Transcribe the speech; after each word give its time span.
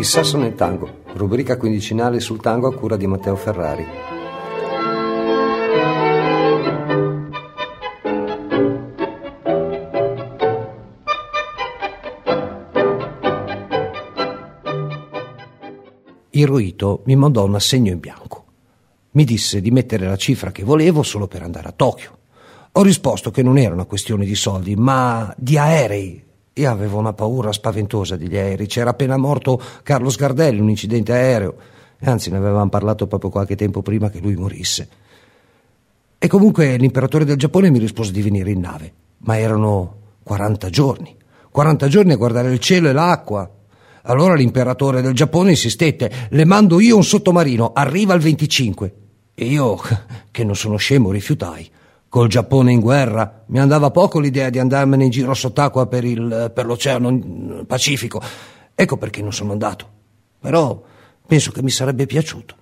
Il 0.00 0.06
sasso 0.06 0.38
nel 0.38 0.54
tango, 0.54 1.02
rubrica 1.12 1.58
quindicinale 1.58 2.20
sul 2.20 2.40
tango 2.40 2.68
a 2.68 2.74
cura 2.74 2.96
di 2.96 3.06
Matteo 3.06 3.36
Ferrari. 3.36 3.84
Il 16.30 16.46
Ruito 16.46 17.02
mi 17.04 17.16
mandò 17.16 17.44
un 17.44 17.54
assegno 17.56 17.92
in 17.92 17.98
bianco. 17.98 18.44
Mi 19.10 19.24
disse 19.24 19.60
di 19.60 19.70
mettere 19.70 20.06
la 20.06 20.16
cifra 20.16 20.50
che 20.50 20.64
volevo 20.64 21.02
solo 21.02 21.26
per 21.26 21.42
andare 21.42 21.68
a 21.68 21.72
Tokyo. 21.72 22.16
Ho 22.72 22.82
risposto 22.82 23.30
che 23.30 23.42
non 23.42 23.58
era 23.58 23.74
una 23.74 23.84
questione 23.84 24.24
di 24.24 24.34
soldi, 24.34 24.76
ma 24.76 25.30
di 25.36 25.58
aerei 25.58 26.28
io 26.52 26.70
avevo 26.70 26.98
una 26.98 27.12
paura 27.12 27.52
spaventosa 27.52 28.16
degli 28.16 28.36
aerei. 28.36 28.66
C'era 28.66 28.90
appena 28.90 29.16
morto 29.16 29.60
Carlo 29.82 30.10
Sgardelli, 30.10 30.60
un 30.60 30.68
incidente 30.68 31.12
aereo. 31.12 31.54
Anzi, 32.02 32.30
ne 32.30 32.38
avevamo 32.38 32.68
parlato 32.68 33.06
proprio 33.06 33.30
qualche 33.30 33.56
tempo 33.56 33.82
prima 33.82 34.10
che 34.10 34.20
lui 34.20 34.34
morisse. 34.34 34.88
E 36.18 36.28
comunque 36.28 36.76
l'imperatore 36.76 37.24
del 37.24 37.36
Giappone 37.36 37.70
mi 37.70 37.78
rispose 37.78 38.12
di 38.12 38.20
venire 38.20 38.50
in 38.50 38.60
nave. 38.60 38.92
Ma 39.18 39.38
erano 39.38 39.96
40 40.22 40.70
giorni. 40.70 41.16
40 41.50 41.88
giorni 41.88 42.12
a 42.12 42.16
guardare 42.16 42.52
il 42.52 42.58
cielo 42.58 42.88
e 42.88 42.92
l'acqua. 42.92 43.48
Allora 44.02 44.34
l'imperatore 44.34 45.02
del 45.02 45.14
Giappone 45.14 45.50
insistette: 45.50 46.28
Le 46.30 46.44
mando 46.44 46.80
io 46.80 46.96
un 46.96 47.04
sottomarino, 47.04 47.72
arriva 47.72 48.14
il 48.14 48.20
25. 48.20 48.94
E 49.34 49.44
io, 49.44 49.78
che 50.30 50.44
non 50.44 50.56
sono 50.56 50.76
scemo, 50.76 51.10
rifiutai. 51.10 51.70
Col 52.10 52.26
Giappone 52.26 52.72
in 52.72 52.80
guerra 52.80 53.44
mi 53.46 53.60
andava 53.60 53.92
poco 53.92 54.18
l'idea 54.18 54.50
di 54.50 54.58
andarmene 54.58 55.04
in 55.04 55.10
giro 55.10 55.32
sott'acqua 55.32 55.86
per, 55.86 56.04
il, 56.04 56.50
per 56.52 56.66
l'Oceano 56.66 57.64
Pacifico. 57.64 58.20
Ecco 58.74 58.96
perché 58.96 59.22
non 59.22 59.32
sono 59.32 59.52
andato. 59.52 59.88
Però 60.40 60.82
penso 61.24 61.52
che 61.52 61.62
mi 61.62 61.70
sarebbe 61.70 62.06
piaciuto. 62.06 62.56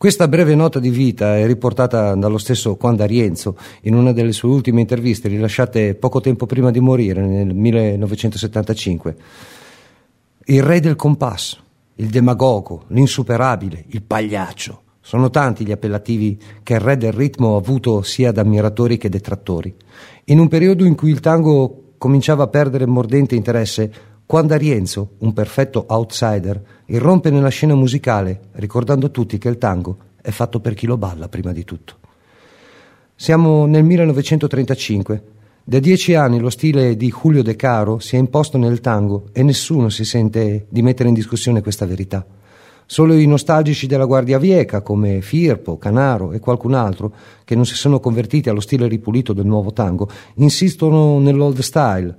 Questa 0.00 0.28
breve 0.28 0.54
nota 0.54 0.78
di 0.78 0.88
vita 0.88 1.36
è 1.36 1.44
riportata 1.44 2.14
dallo 2.14 2.38
stesso 2.38 2.78
Juan 2.80 2.96
D'Arienzo 2.96 3.54
in 3.82 3.94
una 3.94 4.12
delle 4.12 4.32
sue 4.32 4.48
ultime 4.48 4.80
interviste 4.80 5.28
rilasciate 5.28 5.94
poco 5.94 6.22
tempo 6.22 6.46
prima 6.46 6.70
di 6.70 6.80
morire, 6.80 7.20
nel 7.20 7.54
1975. 7.54 9.16
Il 10.46 10.62
re 10.62 10.80
del 10.80 10.96
compasso, 10.96 11.58
il 11.96 12.06
demagogo, 12.06 12.84
l'insuperabile, 12.86 13.84
il 13.88 14.00
pagliaccio. 14.00 14.80
Sono 15.02 15.28
tanti 15.28 15.66
gli 15.66 15.72
appellativi 15.72 16.40
che 16.62 16.72
il 16.72 16.80
re 16.80 16.96
del 16.96 17.12
ritmo 17.12 17.56
ha 17.56 17.58
avuto 17.58 18.00
sia 18.00 18.32
da 18.32 18.40
ammiratori 18.40 18.96
che 18.96 19.10
detrattori. 19.10 19.74
In 20.24 20.38
un 20.38 20.48
periodo 20.48 20.86
in 20.86 20.94
cui 20.94 21.10
il 21.10 21.20
tango 21.20 21.92
cominciava 21.98 22.44
a 22.44 22.48
perdere 22.48 22.86
mordente 22.86 23.34
interesse, 23.34 23.92
quando 24.24 24.54
Arienzo, 24.54 25.16
un 25.18 25.32
perfetto 25.32 25.84
outsider, 25.88 26.62
irrompe 26.90 27.30
nella 27.30 27.48
scena 27.48 27.74
musicale, 27.74 28.40
ricordando 28.52 29.10
tutti 29.10 29.38
che 29.38 29.48
il 29.48 29.58
tango 29.58 29.96
è 30.20 30.30
fatto 30.30 30.60
per 30.60 30.74
chi 30.74 30.86
lo 30.86 30.96
balla 30.96 31.28
prima 31.28 31.52
di 31.52 31.64
tutto. 31.64 31.96
Siamo 33.14 33.66
nel 33.66 33.84
1935. 33.84 35.22
Da 35.62 35.78
dieci 35.78 36.14
anni 36.14 36.40
lo 36.40 36.50
stile 36.50 36.96
di 36.96 37.12
Julio 37.12 37.42
De 37.42 37.54
Caro 37.54 37.98
si 38.00 38.16
è 38.16 38.18
imposto 38.18 38.58
nel 38.58 38.80
tango 38.80 39.26
e 39.32 39.42
nessuno 39.42 39.88
si 39.88 40.04
sente 40.04 40.66
di 40.68 40.82
mettere 40.82 41.08
in 41.08 41.14
discussione 41.14 41.62
questa 41.62 41.86
verità. 41.86 42.26
Solo 42.86 43.14
i 43.14 43.26
nostalgici 43.26 43.86
della 43.86 44.04
Guardia 44.04 44.38
Vieca, 44.38 44.80
come 44.80 45.20
Firpo, 45.20 45.78
Canaro 45.78 46.32
e 46.32 46.40
qualcun 46.40 46.74
altro, 46.74 47.14
che 47.44 47.54
non 47.54 47.64
si 47.64 47.76
sono 47.76 48.00
convertiti 48.00 48.48
allo 48.48 48.58
stile 48.58 48.88
ripulito 48.88 49.32
del 49.32 49.46
nuovo 49.46 49.72
tango, 49.72 50.08
insistono 50.36 51.20
nell'old 51.20 51.60
style, 51.60 52.16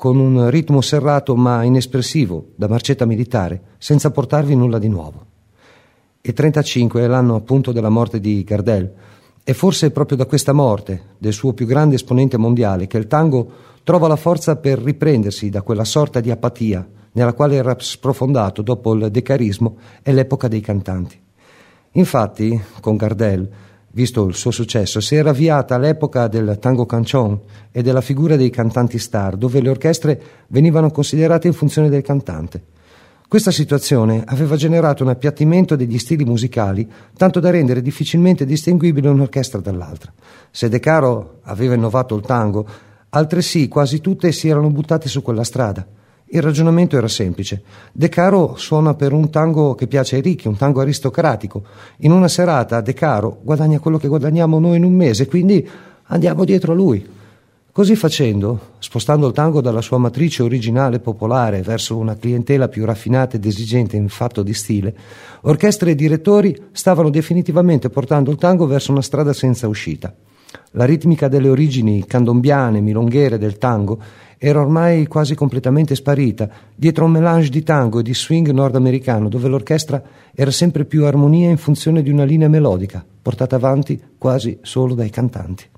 con 0.00 0.18
un 0.18 0.48
ritmo 0.48 0.80
serrato 0.80 1.36
ma 1.36 1.62
inespressivo, 1.62 2.52
da 2.56 2.68
marcetta 2.68 3.04
militare, 3.04 3.74
senza 3.76 4.10
portarvi 4.10 4.56
nulla 4.56 4.78
di 4.78 4.88
nuovo. 4.88 5.26
Il 6.22 6.32
35 6.32 7.02
è 7.02 7.06
l'anno 7.06 7.34
appunto 7.34 7.70
della 7.70 7.90
morte 7.90 8.18
di 8.18 8.42
Gardel. 8.42 8.94
E 9.44 9.52
forse 9.52 9.88
è 9.88 9.90
proprio 9.90 10.16
da 10.16 10.24
questa 10.24 10.54
morte, 10.54 11.02
del 11.18 11.34
suo 11.34 11.52
più 11.52 11.66
grande 11.66 11.96
esponente 11.96 12.38
mondiale, 12.38 12.86
che 12.86 12.96
il 12.96 13.08
tango 13.08 13.50
trova 13.84 14.08
la 14.08 14.16
forza 14.16 14.56
per 14.56 14.78
riprendersi 14.78 15.50
da 15.50 15.60
quella 15.60 15.84
sorta 15.84 16.20
di 16.20 16.30
apatia 16.30 16.88
nella 17.12 17.34
quale 17.34 17.56
era 17.56 17.76
sprofondato 17.78 18.62
dopo 18.62 18.94
il 18.94 19.10
decarismo 19.10 19.76
e 20.02 20.14
l'epoca 20.14 20.48
dei 20.48 20.62
cantanti. 20.62 21.20
Infatti, 21.90 22.58
con 22.80 22.96
Gardel, 22.96 23.50
visto 23.92 24.26
il 24.26 24.34
suo 24.34 24.50
successo, 24.50 25.00
si 25.00 25.14
era 25.14 25.30
avviata 25.30 25.78
l'epoca 25.78 26.28
del 26.28 26.58
tango 26.60 26.86
cancion 26.86 27.40
e 27.72 27.82
della 27.82 28.00
figura 28.00 28.36
dei 28.36 28.50
cantanti 28.50 28.98
star, 28.98 29.36
dove 29.36 29.60
le 29.60 29.70
orchestre 29.70 30.22
venivano 30.48 30.90
considerate 30.90 31.46
in 31.46 31.52
funzione 31.52 31.88
del 31.88 32.02
cantante. 32.02 32.62
Questa 33.30 33.52
situazione 33.52 34.24
aveva 34.26 34.56
generato 34.56 35.04
un 35.04 35.10
appiattimento 35.10 35.76
degli 35.76 35.98
stili 35.98 36.24
musicali, 36.24 36.88
tanto 37.16 37.38
da 37.38 37.50
rendere 37.50 37.80
difficilmente 37.80 38.44
distinguibile 38.44 39.08
un'orchestra 39.08 39.60
dall'altra. 39.60 40.12
Se 40.50 40.68
De 40.68 40.80
Caro 40.80 41.38
aveva 41.42 41.74
innovato 41.74 42.16
il 42.16 42.22
tango, 42.22 42.66
altresì 43.10 43.68
quasi 43.68 44.00
tutte 44.00 44.32
si 44.32 44.48
erano 44.48 44.70
buttate 44.70 45.08
su 45.08 45.22
quella 45.22 45.44
strada. 45.44 45.86
Il 46.32 46.42
ragionamento 46.42 46.96
era 46.96 47.08
semplice. 47.08 47.60
De 47.90 48.08
Caro 48.08 48.54
suona 48.56 48.94
per 48.94 49.12
un 49.12 49.30
tango 49.30 49.74
che 49.74 49.88
piace 49.88 50.14
ai 50.14 50.22
ricchi, 50.22 50.46
un 50.46 50.56
tango 50.56 50.80
aristocratico. 50.80 51.64
In 51.98 52.12
una 52.12 52.28
serata 52.28 52.80
De 52.80 52.94
Caro 52.94 53.40
guadagna 53.42 53.80
quello 53.80 53.98
che 53.98 54.06
guadagniamo 54.06 54.60
noi 54.60 54.76
in 54.76 54.84
un 54.84 54.92
mese, 54.94 55.26
quindi 55.26 55.68
andiamo 56.04 56.44
dietro 56.44 56.70
a 56.70 56.76
lui. 56.76 57.04
Così 57.72 57.96
facendo, 57.96 58.74
spostando 58.78 59.26
il 59.26 59.32
tango 59.32 59.60
dalla 59.60 59.80
sua 59.80 59.98
matrice 59.98 60.44
originale 60.44 61.00
popolare 61.00 61.62
verso 61.62 61.96
una 61.96 62.14
clientela 62.14 62.68
più 62.68 62.84
raffinata 62.84 63.34
ed 63.34 63.44
esigente 63.44 63.96
in 63.96 64.08
fatto 64.08 64.44
di 64.44 64.54
stile, 64.54 64.94
orchestre 65.42 65.90
e 65.90 65.94
direttori 65.96 66.56
stavano 66.70 67.10
definitivamente 67.10 67.90
portando 67.90 68.30
il 68.30 68.36
tango 68.36 68.66
verso 68.66 68.92
una 68.92 69.02
strada 69.02 69.32
senza 69.32 69.66
uscita. 69.66 70.14
La 70.72 70.84
ritmica 70.84 71.26
delle 71.26 71.48
origini 71.48 72.04
candombiane, 72.06 72.80
milonghere 72.80 73.38
del 73.38 73.58
tango 73.58 73.98
era 74.42 74.58
ormai 74.58 75.06
quasi 75.06 75.34
completamente 75.34 75.94
sparita 75.94 76.48
dietro 76.74 77.04
un 77.04 77.10
melange 77.10 77.50
di 77.50 77.62
tango 77.62 77.98
e 77.98 78.02
di 78.02 78.14
swing 78.14 78.48
nordamericano 78.48 79.28
dove 79.28 79.48
l'orchestra 79.48 80.02
era 80.34 80.50
sempre 80.50 80.86
più 80.86 81.04
armonia 81.04 81.50
in 81.50 81.58
funzione 81.58 82.02
di 82.02 82.08
una 82.08 82.24
linea 82.24 82.48
melodica, 82.48 83.04
portata 83.20 83.56
avanti 83.56 84.00
quasi 84.16 84.58
solo 84.62 84.94
dai 84.94 85.10
cantanti. 85.10 85.68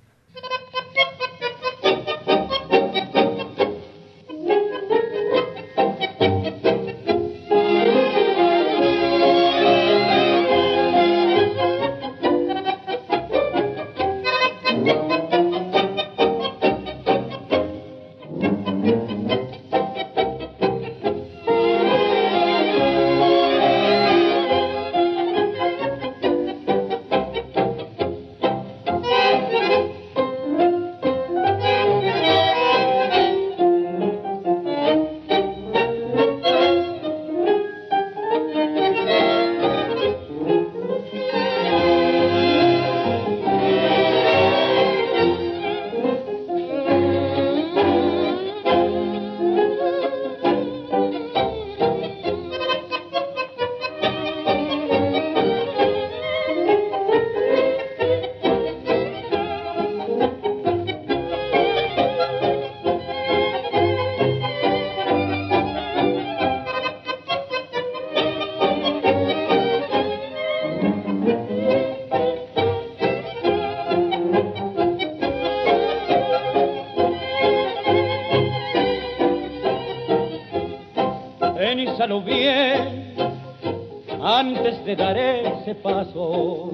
Ese 85.73 85.75
paso, 85.77 86.71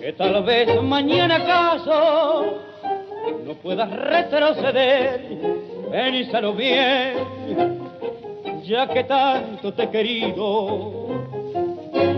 que 0.00 0.12
tal 0.14 0.42
vez 0.42 0.82
mañana 0.82 1.36
acaso 1.36 2.58
no 3.44 3.54
puedas 3.54 3.90
retroceder, 3.90 5.20
penísalo 5.90 6.52
bien, 6.54 7.14
ya 8.64 8.88
que 8.88 9.04
tanto 9.04 9.72
te 9.72 9.84
he 9.84 9.90
querido 9.90 11.06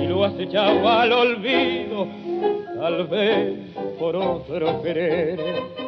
y 0.03 0.06
lo 0.06 0.25
has 0.25 0.38
echado 0.38 0.88
al 0.88 1.12
olvido, 1.12 2.06
tal 2.81 3.06
vez 3.06 3.59
por 3.99 4.17
otro 4.17 4.82
querer. 4.82 5.88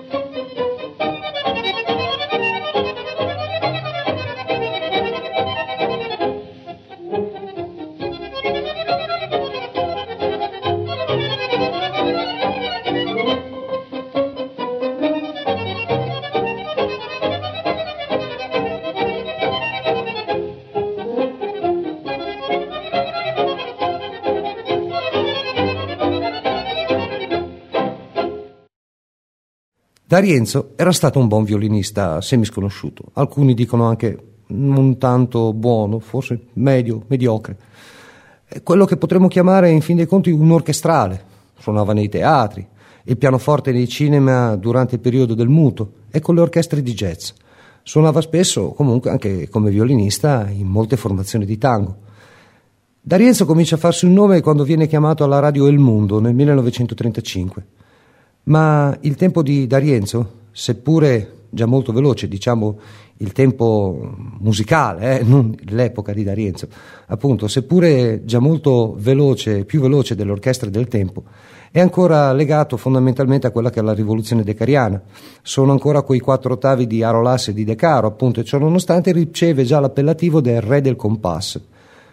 D'Arienzo 30.11 30.73
era 30.75 30.91
stato 30.91 31.21
un 31.21 31.29
buon 31.29 31.45
violinista 31.45 32.21
semisconosciuto, 32.21 33.11
alcuni 33.13 33.55
dicono 33.55 33.85
anche 33.85 34.19
non 34.49 34.99
tanto 34.99 35.53
buono, 35.53 36.01
forse 36.01 36.47
medio, 36.55 37.05
mediocre. 37.07 37.57
Quello 38.65 38.87
che 38.87 38.97
potremmo 38.97 39.29
chiamare 39.29 39.71
in 39.71 39.81
fin 39.81 39.95
dei 39.95 40.07
conti 40.07 40.33
un 40.33 40.51
orchestrale, 40.51 41.23
suonava 41.61 41.93
nei 41.93 42.09
teatri, 42.09 42.67
il 43.05 43.17
pianoforte 43.19 43.71
nei 43.71 43.87
cinema 43.87 44.57
durante 44.57 44.97
il 44.97 45.01
periodo 45.01 45.35
del 45.35 45.47
muto 45.47 45.93
e 46.11 46.19
con 46.19 46.35
le 46.35 46.41
orchestre 46.41 46.83
di 46.83 46.93
jazz. 46.93 47.31
Suonava 47.85 48.21
spesso, 48.21 48.71
comunque, 48.71 49.11
anche 49.11 49.49
come 49.49 49.71
violinista 49.71 50.49
in 50.51 50.67
molte 50.67 50.97
formazioni 50.97 51.45
di 51.45 51.57
tango. 51.57 51.97
D'Arienzo 53.01 53.47
comincia 53.47 53.77
a 53.77 53.79
farsi 53.79 54.07
un 54.07 54.15
nome 54.15 54.41
quando 54.41 54.65
viene 54.65 54.89
chiamato 54.89 55.23
alla 55.23 55.39
radio 55.39 55.69
El 55.69 55.79
Mundo 55.79 56.19
nel 56.19 56.35
1935. 56.35 57.67
Ma 58.51 58.97
il 59.03 59.15
tempo 59.15 59.43
di 59.43 59.69
D'Arienzo, 59.69 60.39
seppure 60.51 61.45
già 61.51 61.67
molto 61.67 61.93
veloce, 61.93 62.27
diciamo 62.27 62.79
il 63.19 63.31
tempo 63.31 64.13
musicale, 64.41 65.21
eh, 65.21 65.23
non 65.23 65.55
l'epoca 65.67 66.13
di 66.13 66.25
D'Arienzo, 66.25 66.67
appunto, 67.07 67.47
seppure 67.47 68.25
già 68.25 68.41
molto 68.41 68.97
veloce, 68.99 69.65
più 69.65 69.81
veloce 69.81 70.17
dell'orchestra 70.17 70.69
del 70.69 70.89
tempo, 70.89 71.23
è 71.71 71.79
ancora 71.79 72.33
legato 72.33 72.77
fondamentalmente 72.77 73.47
a 73.47 73.53
quella 73.53 73.71
che 73.71 73.79
è 73.79 73.83
la 73.85 73.95
rivoluzione 73.95 74.43
decariana. 74.43 75.01
Sono 75.43 75.71
ancora 75.71 76.03
quei 76.03 76.19
quattro 76.19 76.55
ottavi 76.55 76.89
di 76.89 77.05
Arolas 77.05 77.49
e 77.49 77.53
di 77.53 77.63
De 77.63 77.77
Caro, 77.77 78.09
appunto, 78.09 78.41
e 78.41 78.45
ciò 78.45 78.59
nonostante 78.59 79.13
riceve 79.13 79.63
già 79.63 79.79
l'appellativo 79.79 80.41
del 80.41 80.61
re 80.61 80.81
del 80.81 80.97
compasso 80.97 81.70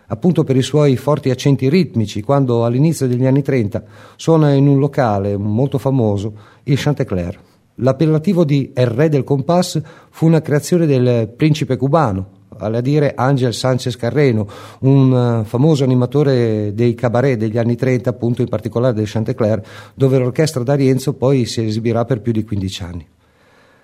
appunto 0.07 0.43
per 0.43 0.55
i 0.55 0.61
suoi 0.61 0.97
forti 0.97 1.29
accenti 1.29 1.69
ritmici, 1.69 2.21
quando 2.21 2.65
all'inizio 2.65 3.07
degli 3.07 3.25
anni 3.25 3.41
30 3.41 3.83
suona 4.15 4.53
in 4.53 4.67
un 4.67 4.79
locale 4.79 5.37
molto 5.37 5.77
famoso 5.77 6.33
il 6.63 6.79
Chantecler. 6.79 7.39
L'appellativo 7.75 8.43
di 8.43 8.71
El 8.73 8.87
Re 8.87 9.09
del 9.09 9.23
Compass 9.23 9.81
fu 10.09 10.25
una 10.25 10.41
creazione 10.41 10.85
del 10.87 11.31
principe 11.35 11.77
cubano, 11.77 12.35
vale 12.57 12.77
a 12.77 12.81
dire 12.81 13.13
Angel 13.15 13.53
Sanchez 13.53 13.95
Carreno, 13.95 14.47
un 14.79 15.11
uh, 15.11 15.43
famoso 15.43 15.83
animatore 15.83 16.73
dei 16.73 16.95
cabaret 16.95 17.37
degli 17.37 17.57
anni 17.57 17.75
30, 17.75 18.09
appunto 18.09 18.41
in 18.41 18.47
particolare 18.47 18.95
del 18.95 19.07
Chantecler, 19.07 19.63
dove 19.93 20.17
l'orchestra 20.17 20.63
d'Arienzo 20.63 21.13
poi 21.13 21.45
si 21.45 21.65
esibirà 21.65 22.03
per 22.05 22.21
più 22.21 22.31
di 22.31 22.43
15 22.43 22.83
anni. 22.83 23.07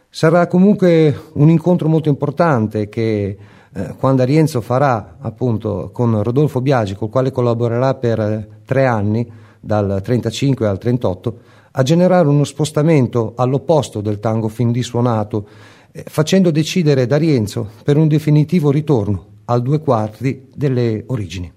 Sarà 0.09 0.47
comunque 0.47 1.15
un 1.33 1.49
incontro 1.49 1.87
molto 1.87 2.09
importante 2.09 2.87
che 2.89 3.37
eh, 3.73 3.95
quando 3.97 4.21
Arienzo 4.21 4.61
farà 4.61 5.17
appunto 5.19 5.89
con 5.91 6.21
Rodolfo 6.21 6.61
Biagi, 6.61 6.95
col 6.95 7.09
quale 7.09 7.31
collaborerà 7.31 7.95
per 7.95 8.19
eh, 8.19 8.47
tre 8.65 8.85
anni, 8.85 9.29
dal 9.59 10.01
35 10.03 10.67
al 10.67 10.77
38, 10.77 11.37
a 11.71 11.83
generare 11.83 12.27
uno 12.27 12.43
spostamento 12.43 13.33
all'opposto 13.35 14.01
del 14.01 14.19
tango 14.19 14.47
fin 14.47 14.71
lì 14.71 14.83
suonato, 14.83 15.47
eh, 15.91 16.03
facendo 16.07 16.51
decidere 16.51 17.07
D'Arienzo 17.07 17.69
per 17.83 17.97
un 17.97 18.07
definitivo 18.07 18.69
ritorno 18.69 19.25
al 19.45 19.61
due 19.61 19.79
quarti 19.79 20.49
delle 20.53 21.03
origini. 21.07 21.51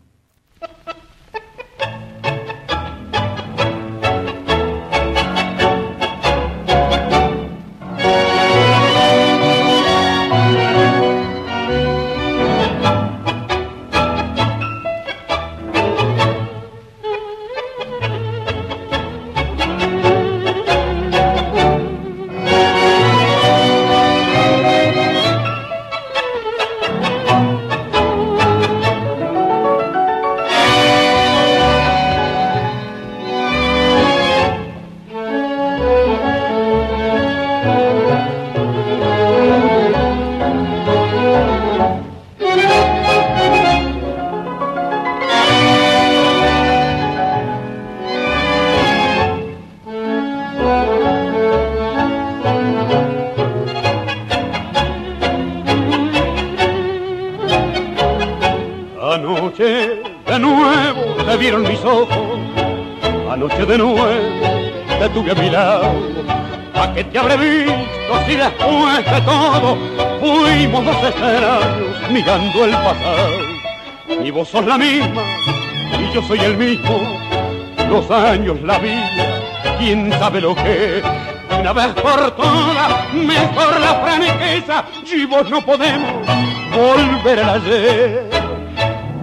Mirando 72.17 72.65
el 72.65 72.71
pasado. 72.71 74.25
Y 74.25 74.31
vos 74.31 74.49
sos 74.49 74.65
la 74.65 74.79
misma 74.79 75.23
y 76.01 76.15
yo 76.15 76.23
soy 76.23 76.39
el 76.39 76.57
mismo. 76.57 76.99
Los 77.91 78.11
años, 78.11 78.61
la 78.63 78.79
vida, 78.79 79.77
quién 79.79 80.11
sabe 80.13 80.41
lo 80.41 80.55
que 80.55 81.03
Una 81.61 81.73
vez 81.73 81.89
por 81.89 82.31
todas, 82.33 83.13
mejor 83.13 83.81
la 83.81 83.95
franqueza. 84.03 84.85
Y 85.13 85.27
vos 85.27 85.49
no 85.51 85.61
podemos 85.61 86.13
volver 86.75 87.41
al 87.41 87.61
ayer. 87.61 88.31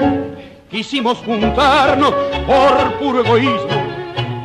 Quisimos 0.71 1.19
juntarnos 1.19 2.13
por 2.47 2.93
puro 2.93 3.23
egoísmo 3.23 3.83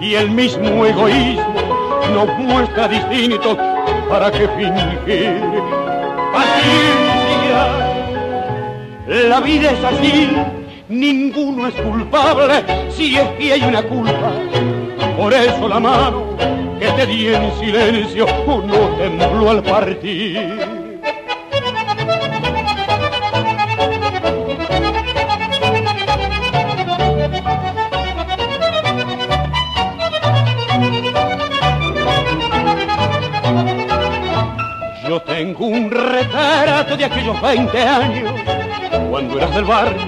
y 0.03 0.15
el 0.15 0.31
mismo 0.31 0.85
egoísmo 0.85 1.69
nos 2.13 2.39
muestra 2.39 2.89
distintos 2.89 3.57
para 4.09 4.31
qué 4.31 4.49
fingir 4.49 5.63
paciencia. 6.33 7.69
La 9.29 9.41
vida 9.41 9.73
es 9.73 9.85
así, 9.85 10.29
ninguno 10.89 11.67
es 11.69 11.75
culpable 11.75 12.65
si 12.91 13.17
es 13.17 13.29
que 13.39 13.53
hay 13.53 13.63
una 13.63 13.83
culpa. 13.83 14.33
Por 15.17 15.33
eso 15.33 15.69
la 15.69 15.81
mano 15.81 16.37
que 16.79 16.87
te 16.93 17.07
di 17.07 17.29
en 17.29 17.53
silencio 17.59 18.27
no 18.47 18.97
tembló 18.99 19.51
al 19.51 19.63
partir. 19.63 20.78
Tengo 35.29 35.67
un 35.67 35.91
retrato 35.91 36.97
de 36.97 37.05
aquellos 37.05 37.39
20 37.43 37.79
años, 37.83 38.33
cuando 39.11 39.37
eras 39.37 39.55
del 39.55 39.65
barrio, 39.67 40.01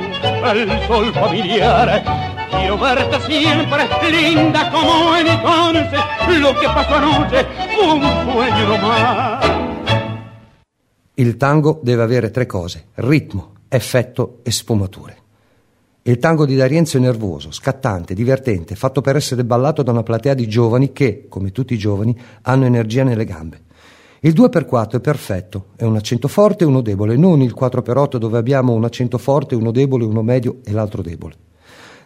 el 0.51 0.87
sol 0.87 1.13
familiar. 1.13 2.03
Quiero 2.51 2.79
verte 2.79 3.21
siempre 3.27 3.87
linda 4.11 4.71
como 4.71 5.15
entonces, 5.15 6.01
lo 6.41 6.59
che 6.59 6.67
pasó 6.67 6.95
anoche 6.95 7.47
fu 7.77 7.97
un 7.97 8.33
sueño 8.33 8.67
nomás. 8.67 9.45
Il 11.17 11.37
tango 11.37 11.81
deve 11.83 12.03
avere 12.03 12.31
tre 12.31 12.47
cose, 12.47 12.87
ritmo, 12.95 13.53
effetto 13.69 14.39
e 14.43 14.51
sfumature. 14.51 15.17
Il 16.05 16.17
tango 16.19 16.47
di 16.47 16.57
D'Arienzo 16.57 16.97
è 16.97 17.01
nervoso, 17.01 17.53
scattante, 17.53 18.15
divertente, 18.15 18.75
fatto 18.75 19.03
per 19.03 19.17
essere 19.17 19.45
ballato 19.45 19.83
da 19.83 19.91
una 19.93 20.03
platea 20.03 20.33
di 20.33 20.49
giovani 20.49 20.93
che, 20.93 21.27
come 21.29 21.53
tutti 21.53 21.75
i 21.75 21.79
giovani, 21.79 22.19
hanno 22.41 22.65
energia 22.65 23.05
nelle 23.05 23.27
gambe. 23.27 23.69
Il 24.23 24.35
2x4 24.35 24.97
è 24.97 25.01
perfetto, 25.01 25.69
è 25.77 25.85
un 25.85 25.97
accento 25.97 26.29
forte 26.29 26.65
e 26.65 26.67
uno 26.67 26.83
debole, 26.83 27.17
non 27.17 27.41
il 27.41 27.55
4x8 27.59 28.19
dove 28.19 28.37
abbiamo 28.37 28.75
un 28.75 28.85
accento 28.85 29.17
forte, 29.17 29.55
uno 29.55 29.71
debole, 29.71 30.05
uno 30.05 30.21
medio 30.21 30.59
e 30.63 30.73
l'altro 30.73 31.01
debole. 31.01 31.35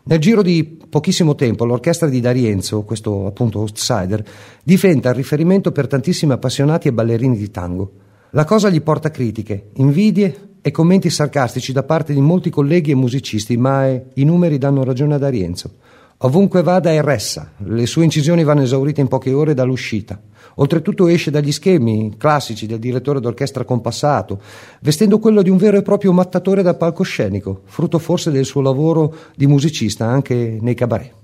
Nel 0.05 0.21
giro 0.21 0.41
di 0.41 0.79
pochissimo 0.89 1.35
tempo 1.35 1.65
l'orchestra 1.65 2.09
di 2.09 2.21
D'Arienzo, 2.21 2.83
questo 2.83 3.27
appunto 3.27 3.59
outsider, 3.59 4.25
diventa 4.63 5.09
il 5.09 5.17
riferimento 5.17 5.73
per 5.73 5.89
tantissimi 5.89 6.31
appassionati 6.31 6.87
e 6.87 6.93
ballerini 6.93 7.37
di 7.37 7.51
tango. 7.51 7.91
La 8.31 8.45
cosa 8.45 8.71
gli 8.71 8.81
porta 8.81 9.11
critiche, 9.11 9.71
invidie 9.75 10.59
e 10.63 10.71
commenti 10.71 11.11
sarcastici 11.11 11.73
da 11.73 11.83
parte 11.83 12.13
di 12.13 12.21
molti 12.21 12.49
colleghi 12.49 12.93
e 12.93 12.95
musicisti, 12.95 13.57
ma 13.57 13.89
eh, 13.89 14.05
i 14.15 14.25
numeri 14.25 14.59
danno 14.59 14.85
ragione 14.85 15.15
a 15.15 15.19
D'Arienzo. 15.19 15.71
Ovunque 16.19 16.63
vada 16.63 16.93
è 16.93 17.03
ressa, 17.03 17.55
le 17.65 17.87
sue 17.87 18.05
incisioni 18.05 18.45
vanno 18.45 18.63
esaurite 18.63 19.01
in 19.01 19.09
poche 19.09 19.33
ore 19.33 19.53
dall'uscita. 19.53 20.21
Oltretutto 20.57 21.07
esce 21.09 21.31
dagli 21.31 21.53
schemi 21.53 22.15
classici 22.17 22.67
del 22.67 22.79
direttore 22.79 23.21
d'orchestra 23.21 23.65
compassato, 23.65 24.41
vestendo 24.81 25.19
quello 25.19 25.43
di 25.43 25.51
un 25.51 25.57
vero 25.57 25.77
e 25.77 25.83
proprio 25.83 26.13
mattatore 26.13 26.63
da 26.63 26.75
palcoscenico, 26.75 27.63
frutto 27.65 27.99
forse 27.99 28.31
del 28.31 28.45
suo 28.45 28.61
lavoro 28.61 29.15
di 29.35 29.47
musicista 29.47 30.07
anche 30.07 30.59
nei 30.61 30.75
cabaret. 30.75 31.24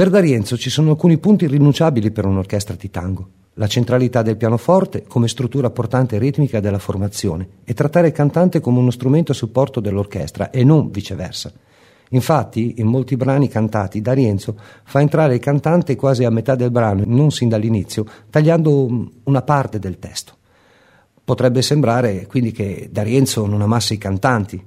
Per 0.00 0.08
D'Arienzo 0.08 0.56
ci 0.56 0.70
sono 0.70 0.92
alcuni 0.92 1.18
punti 1.18 1.44
irrinunciabili 1.44 2.10
per 2.10 2.24
un'orchestra 2.24 2.74
di 2.74 2.88
tango. 2.88 3.28
La 3.56 3.66
centralità 3.66 4.22
del 4.22 4.38
pianoforte 4.38 5.04
come 5.06 5.28
struttura 5.28 5.68
portante 5.68 6.16
ritmica 6.16 6.58
della 6.58 6.78
formazione 6.78 7.46
e 7.64 7.74
trattare 7.74 8.06
il 8.06 8.14
cantante 8.14 8.60
come 8.60 8.78
uno 8.78 8.90
strumento 8.90 9.32
a 9.32 9.34
supporto 9.34 9.78
dell'orchestra 9.78 10.48
e 10.48 10.64
non 10.64 10.90
viceversa. 10.90 11.52
Infatti, 12.12 12.76
in 12.78 12.86
molti 12.86 13.18
brani 13.18 13.48
cantati, 13.48 14.00
D'Arienzo 14.00 14.56
fa 14.84 15.02
entrare 15.02 15.34
il 15.34 15.40
cantante 15.40 15.96
quasi 15.96 16.24
a 16.24 16.30
metà 16.30 16.54
del 16.54 16.70
brano, 16.70 17.02
non 17.04 17.30
sin 17.30 17.50
dall'inizio, 17.50 18.06
tagliando 18.30 19.10
una 19.24 19.42
parte 19.42 19.78
del 19.78 19.98
testo. 19.98 20.32
Potrebbe 21.22 21.60
sembrare 21.60 22.24
quindi 22.26 22.52
che 22.52 22.88
D'Arienzo 22.90 23.44
non 23.44 23.60
amasse 23.60 23.92
i 23.92 23.98
cantanti. 23.98 24.64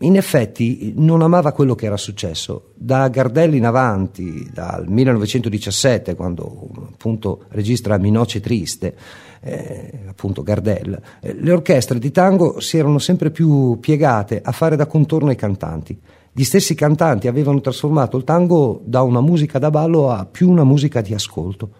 In 0.00 0.16
effetti 0.16 0.92
non 0.96 1.22
amava 1.22 1.52
quello 1.52 1.74
che 1.74 1.86
era 1.86 1.96
successo. 1.96 2.72
Da 2.74 3.08
Gardelli 3.08 3.56
in 3.56 3.64
avanti, 3.64 4.46
dal 4.52 4.86
1917, 4.86 6.14
quando 6.14 6.68
appunto 6.92 7.44
registra 7.48 7.96
Minoce 7.96 8.40
Triste, 8.40 8.94
eh, 9.40 10.00
appunto 10.06 10.42
Gardel, 10.42 11.00
eh, 11.20 11.34
le 11.34 11.50
orchestre 11.50 11.98
di 11.98 12.10
tango 12.10 12.60
si 12.60 12.76
erano 12.76 12.98
sempre 12.98 13.30
più 13.30 13.78
piegate 13.80 14.42
a 14.44 14.52
fare 14.52 14.76
da 14.76 14.86
contorno 14.86 15.30
ai 15.30 15.36
cantanti. 15.36 15.98
Gli 16.30 16.44
stessi 16.44 16.74
cantanti 16.74 17.26
avevano 17.26 17.62
trasformato 17.62 18.18
il 18.18 18.24
tango 18.24 18.82
da 18.84 19.00
una 19.00 19.22
musica 19.22 19.58
da 19.58 19.70
ballo 19.70 20.10
a 20.10 20.26
più 20.26 20.50
una 20.50 20.64
musica 20.64 21.00
di 21.00 21.14
ascolto. 21.14 21.70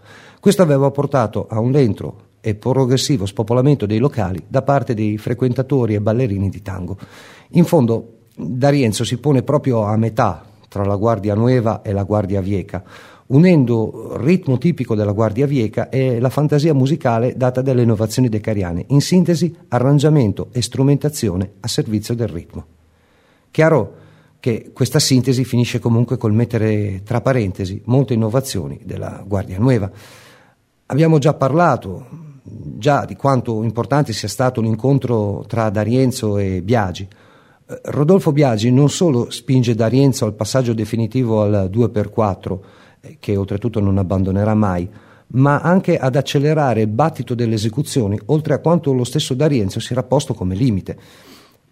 Questo 0.41 0.63
aveva 0.63 0.91
portato 0.91 1.47
a 1.51 1.61
un 1.61 1.71
lento 1.71 2.26
e 2.47 2.55
progressivo 2.55 3.27
spopolamento 3.27 3.87
dei 3.87 3.99
locali 3.99 4.41
da 4.47 4.63
parte 4.63 4.95
dei 4.95 5.19
frequentatori 5.19 5.95
e 5.95 6.01
ballerini 6.01 6.49
di 6.49 6.63
tango. 6.63 6.97
In 7.51 7.65
fondo, 7.65 8.19
D'Arienzo 8.37 9.03
si 9.03 9.19
pone 9.19 9.43
proprio 9.43 9.83
a 9.83 9.97
metà 9.97 10.45
tra 10.69 10.85
la 10.85 10.95
Guardia 10.95 11.35
Nueva 11.35 11.83
e 11.83 11.91
la 11.91 12.05
Guardia 12.05 12.41
Vieca, 12.41 12.85
unendo 13.29 14.13
il 14.13 14.21
ritmo 14.21 14.59
tipico 14.59 14.95
della 14.95 15.11
Guardia 15.11 15.45
Vieca 15.47 15.89
e 15.89 16.21
la 16.21 16.31
fantasia 16.31 16.73
musicale 16.73 17.37
data 17.37 17.63
dalle 17.63 17.83
innovazioni 17.83 18.29
decariane, 18.29 18.85
in 18.91 19.01
sintesi 19.01 19.53
arrangiamento 19.67 20.51
e 20.53 20.63
strumentazione 20.63 21.55
a 21.59 21.67
servizio 21.67 22.15
del 22.15 22.29
ritmo. 22.29 22.65
Chiaro 23.51 23.95
che 24.39 24.71
questa 24.73 25.01
sintesi 25.01 25.45
finisce 25.45 25.81
comunque 25.81 26.17
col 26.17 26.33
mettere 26.33 27.01
tra 27.03 27.21
parentesi 27.21 27.83
molte 27.87 28.15
innovazioni 28.15 28.79
della 28.85 29.25
Guardia 29.27 29.59
Nueva. 29.59 29.91
Abbiamo 30.87 31.19
già 31.19 31.35
parlato 31.35 32.26
già 32.79 33.05
di 33.05 33.17
quanto 33.17 33.63
importante 33.63 34.13
sia 34.13 34.29
stato 34.29 34.61
l'incontro 34.61 35.45
tra 35.47 35.71
D'Arienzo 35.71 36.39
e 36.39 36.63
Biagi. 36.63 37.09
Eh, 37.67 37.81
Rodolfo 37.85 38.33
Biagi 38.33 38.71
non 38.71 38.89
solo 38.89 39.31
spinge 39.31 39.75
D'Arienzo 39.75 40.25
al 40.25 40.35
passaggio 40.35 40.73
definitivo 40.73 41.43
al 41.43 41.69
2x4, 41.71 42.59
eh, 43.01 43.17
che 43.19 43.37
oltretutto 43.37 43.81
non 43.81 43.99
abbandonerà 43.99 44.55
mai, 44.55 44.89
ma 45.29 45.61
anche 45.61 45.99
ad 45.99 46.15
accelerare 46.15 46.83
il 46.83 46.89
battito 46.89 47.35
delle 47.35 47.55
esecuzioni, 47.55 48.19
oltre 48.27 48.55
a 48.55 48.59
quanto 48.61 48.93
lo 48.93 49.05
stesso 49.05 49.35
D'Arienzo 49.35 49.81
si 49.81 49.93
era 49.93 50.03
posto 50.03 50.35
come 50.35 50.55
limite. 50.55 50.97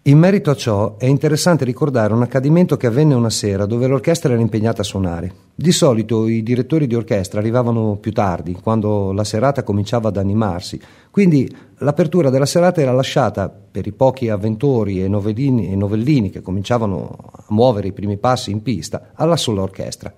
In 0.07 0.19
merito 0.19 0.51
a 0.51 0.55
ciò 0.55 0.97
è 0.99 1.07
interessante 1.07 1.65
ricordare 1.65 2.13
un 2.13 2.21
accadimento 2.21 2.77
che 2.77 2.85
avvenne 2.85 3.15
una 3.15 3.31
sera 3.31 3.65
dove 3.65 3.87
l'orchestra 3.87 4.33
era 4.33 4.39
impegnata 4.39 4.81
a 4.81 4.85
suonare. 4.85 5.33
Di 5.55 5.71
solito 5.71 6.27
i 6.27 6.43
direttori 6.43 6.85
di 6.85 6.93
orchestra 6.93 7.39
arrivavano 7.39 7.97
più 7.99 8.11
tardi, 8.11 8.53
quando 8.53 9.11
la 9.13 9.23
serata 9.23 9.63
cominciava 9.63 10.09
ad 10.09 10.17
animarsi, 10.17 10.79
quindi 11.09 11.51
l'apertura 11.79 12.29
della 12.29 12.45
serata 12.45 12.81
era 12.81 12.91
lasciata 12.91 13.49
per 13.49 13.87
i 13.87 13.93
pochi 13.93 14.29
avventori 14.29 15.03
e 15.03 15.07
novellini, 15.07 15.71
e 15.71 15.75
novellini 15.75 16.29
che 16.29 16.43
cominciavano 16.43 17.17
a 17.31 17.45
muovere 17.47 17.87
i 17.87 17.93
primi 17.93 18.17
passi 18.17 18.51
in 18.51 18.61
pista 18.61 19.09
alla 19.15 19.37
sola 19.37 19.63
orchestra. 19.63 20.13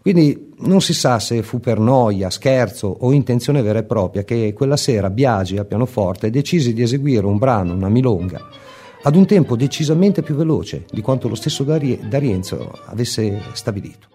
Quindi 0.00 0.52
non 0.62 0.80
si 0.80 0.94
sa 0.94 1.20
se 1.20 1.44
fu 1.44 1.60
per 1.60 1.78
noia, 1.78 2.28
scherzo 2.28 2.88
o 2.88 3.12
intenzione 3.12 3.62
vera 3.62 3.78
e 3.78 3.84
propria 3.84 4.24
che 4.24 4.52
quella 4.52 4.76
sera 4.76 5.10
Biagi 5.10 5.58
a 5.58 5.64
pianoforte 5.64 6.28
decise 6.28 6.72
di 6.72 6.82
eseguire 6.82 7.24
un 7.24 7.38
brano, 7.38 7.72
una 7.72 7.88
milonga 7.88 8.70
ad 9.04 9.16
un 9.16 9.26
tempo 9.26 9.56
decisamente 9.56 10.22
più 10.22 10.34
veloce 10.34 10.84
di 10.90 11.00
quanto 11.00 11.28
lo 11.28 11.34
stesso 11.34 11.64
D'Arienzo 12.02 12.70
avesse 12.86 13.40
stabilito. 13.52 14.08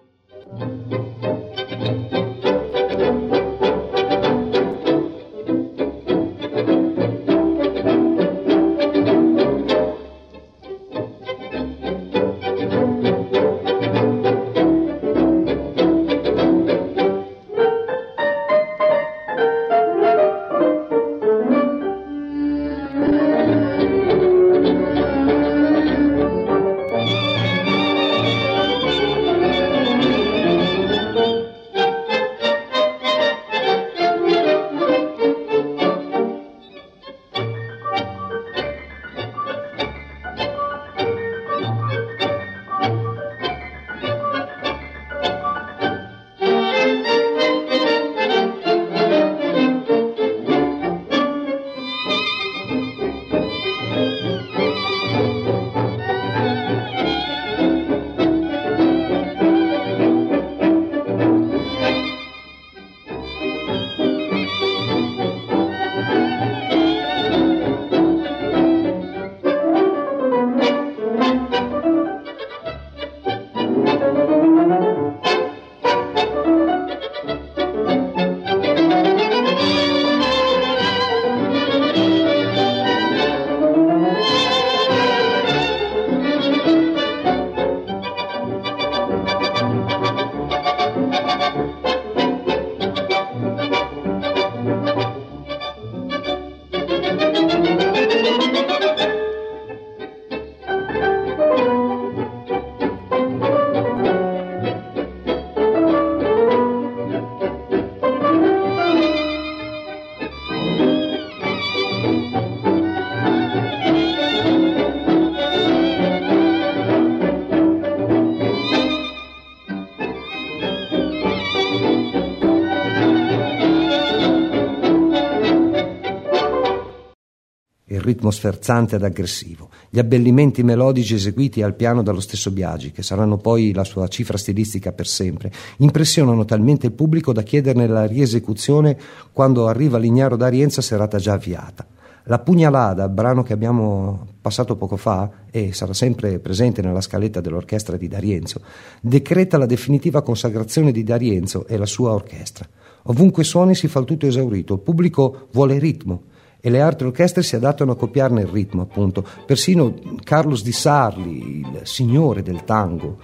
Ritmo 128.08 128.30
sferzante 128.30 128.96
ed 128.96 129.04
aggressivo, 129.04 129.68
gli 129.90 129.98
abbellimenti 129.98 130.62
melodici 130.62 131.14
eseguiti 131.14 131.62
al 131.62 131.74
piano 131.74 132.02
dallo 132.02 132.20
stesso 132.20 132.50
Biagi, 132.50 132.90
che 132.90 133.02
saranno 133.02 133.36
poi 133.36 133.72
la 133.72 133.84
sua 133.84 134.08
cifra 134.08 134.38
stilistica 134.38 134.92
per 134.92 135.06
sempre, 135.06 135.52
impressionano 135.78 136.44
talmente 136.44 136.86
il 136.86 136.92
pubblico 136.92 137.32
da 137.32 137.42
chiederne 137.42 137.86
la 137.86 138.06
riesecuzione 138.06 138.98
quando 139.32 139.68
arriva 139.68 139.98
l'Ignaro 139.98 140.36
d'Arienza 140.36 140.80
serata 140.80 141.18
già 141.18 141.34
avviata. 141.34 141.86
La 142.24 142.38
Pugnalada, 142.38 143.08
brano 143.08 143.42
che 143.42 143.54
abbiamo 143.54 144.26
passato 144.40 144.76
poco 144.76 144.96
fa 144.96 145.30
e 145.50 145.72
sarà 145.72 145.94
sempre 145.94 146.38
presente 146.40 146.82
nella 146.82 147.00
scaletta 147.00 147.40
dell'orchestra 147.40 147.96
di 147.96 148.06
D'Arienzo, 148.06 148.60
decreta 149.00 149.56
la 149.56 149.64
definitiva 149.64 150.20
consacrazione 150.22 150.92
di 150.92 151.04
D'Arienzo 151.04 151.66
e 151.66 151.78
la 151.78 151.86
sua 151.86 152.12
orchestra. 152.12 152.68
Ovunque 153.04 153.44
suoni 153.44 153.74
si 153.74 153.88
fa 153.88 154.00
il 154.00 154.04
tutto 154.04 154.26
esaurito, 154.26 154.74
il 154.74 154.80
pubblico 154.80 155.48
vuole 155.52 155.78
ritmo, 155.78 156.24
e 156.60 156.70
le 156.70 156.80
altre 156.80 157.06
orchestre 157.06 157.42
si 157.42 157.56
adattano 157.56 157.92
a 157.92 157.96
copiarne 157.96 158.40
il 158.42 158.48
ritmo, 158.48 158.82
appunto. 158.82 159.24
Persino 159.46 159.94
Carlos 160.22 160.62
Di 160.62 160.72
Sarli, 160.72 161.60
il 161.60 161.80
signore 161.84 162.42
del 162.42 162.64
tango, 162.64 163.18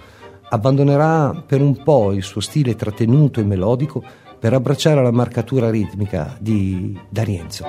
abbandonerà 0.49 1.43
per 1.45 1.61
un 1.61 1.83
po' 1.83 2.11
il 2.11 2.23
suo 2.23 2.41
stile 2.41 2.75
trattenuto 2.75 3.39
e 3.39 3.43
melodico 3.43 4.03
per 4.39 4.53
abbracciare 4.53 5.01
la 5.01 5.11
marcatura 5.11 5.69
ritmica 5.69 6.35
di 6.39 6.97
D'Arienzo. 7.09 7.65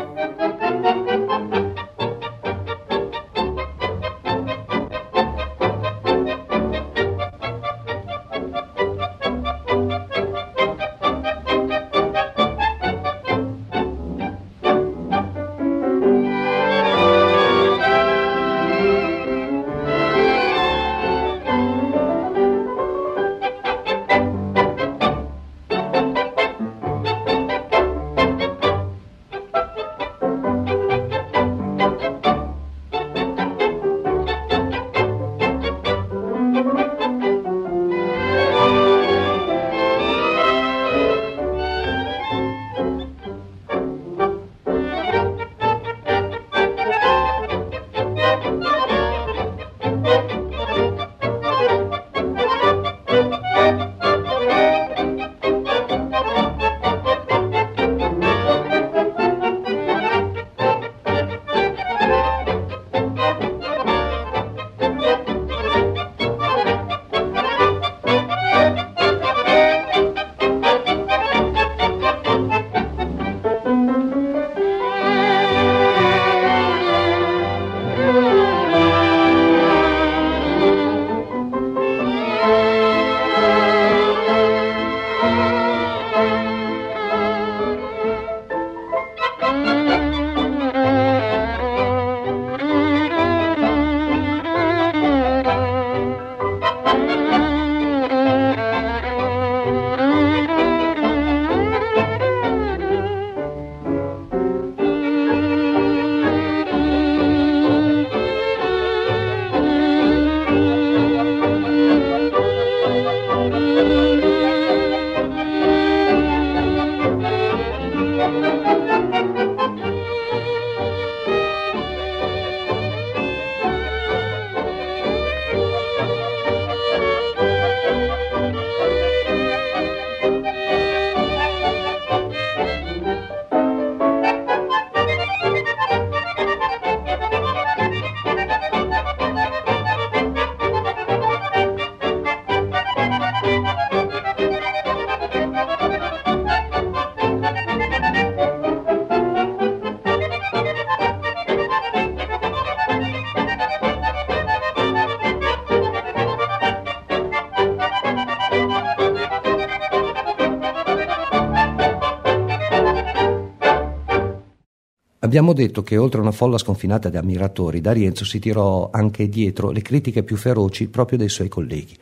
Abbiamo 165.37 165.53
detto 165.53 165.83
che 165.83 165.99
oltre 165.99 166.21
a 166.21 166.23
una 166.23 166.33
folla 166.33 166.57
sconfinata 166.57 167.11
di 167.11 167.19
ammiratori, 167.19 167.83
D'Arienzo 167.83 168.25
si 168.25 168.39
tirò 168.39 168.89
anche 168.91 169.29
dietro 169.29 169.71
le 169.71 169.83
critiche 169.83 170.23
più 170.23 170.35
feroci 170.35 170.89
proprio 170.89 171.19
dei 171.19 171.29
suoi 171.29 171.49
colleghi. 171.49 171.95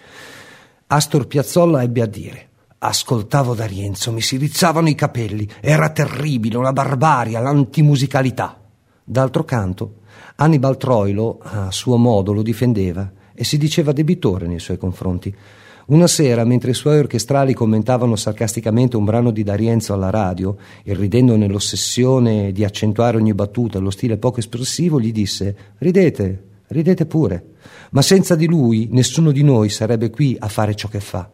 Astor 0.87 1.27
Piazzolla 1.27 1.83
ebbe 1.83 2.01
a 2.01 2.07
dire 2.07 2.49
Ascoltavo 2.79 3.55
D'Arienzo, 3.55 4.13
mi 4.13 4.21
si 4.21 4.37
rizzavano 4.37 4.89
i 4.89 4.95
capelli, 4.95 5.49
era 5.61 5.91
terribile, 5.91 6.59
una 6.59 6.73
barbaria, 6.73 7.41
l'antimusicalità. 7.41 8.57
D'altro 9.03 9.43
canto, 9.43 9.95
Annibal 10.37 10.77
Troilo, 10.77 11.41
a 11.43 11.73
suo 11.73 11.97
modo, 11.97 12.33
lo 12.33 12.43
difendeva 12.43 13.11
e 13.35 13.43
si 13.43 13.59
diceva 13.59 13.91
debitore 13.91 14.47
nei 14.47 14.61
suoi 14.61 14.79
confronti. 14.79 15.35
Una 15.87 16.07
sera, 16.07 16.45
mentre 16.45 16.71
i 16.71 16.75
suoi 16.75 16.99
orchestrali 16.99 17.53
commentavano 17.53 18.17
sarcasticamente 18.17 18.97
un 18.97 19.05
brano 19.05 19.31
di 19.31 19.43
D'Arienzo 19.43 19.93
alla 19.93 20.09
radio, 20.09 20.57
irridendo 20.85 21.37
nell'ossessione 21.37 22.53
di 22.53 22.65
accentuare 22.65 23.19
ogni 23.19 23.35
battuta 23.35 23.79
lo 23.79 23.91
stile 23.91 24.17
poco 24.17 24.39
espressivo, 24.39 24.99
gli 24.99 25.13
disse: 25.13 25.55
Ridete, 25.77 26.45
ridete 26.69 27.05
pure, 27.05 27.45
ma 27.91 28.01
senza 28.01 28.35
di 28.35 28.47
lui 28.47 28.89
nessuno 28.93 29.31
di 29.31 29.43
noi 29.43 29.69
sarebbe 29.69 30.09
qui 30.09 30.35
a 30.39 30.49
fare 30.49 30.75
ciò 30.75 30.89
che 30.89 31.01
fa. 31.01 31.31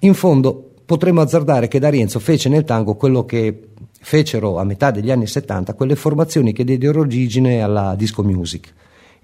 In 0.00 0.12
fondo, 0.12 0.72
potremmo 0.84 1.22
azzardare 1.22 1.66
che 1.66 1.78
D'Arienzo 1.78 2.18
fece 2.18 2.50
nel 2.50 2.64
tango 2.64 2.94
quello 2.94 3.24
che 3.24 3.68
fecero 4.00 4.58
a 4.58 4.64
metà 4.64 4.90
degli 4.90 5.10
anni 5.10 5.26
70 5.26 5.72
quelle 5.72 5.96
formazioni 5.96 6.52
che 6.52 6.62
diedero 6.62 7.00
origine 7.00 7.62
alla 7.62 7.94
disco 7.96 8.22
music 8.22 8.74